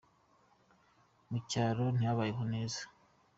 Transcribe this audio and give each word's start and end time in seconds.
Mucyaro 1.29 1.85
ntibabayeho 1.95 2.43
neza 2.53 2.81